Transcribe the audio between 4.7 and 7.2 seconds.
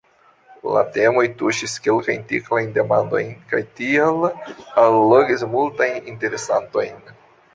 allogis multajn interesantojn.